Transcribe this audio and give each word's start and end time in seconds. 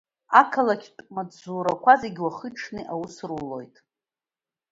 Ақалақьтә 0.39 1.01
маҵзурақәа 1.15 1.93
зегьы 2.01 2.21
уахи-ҽни 2.25 2.83
аус 2.93 3.15
рулоит. 3.29 3.75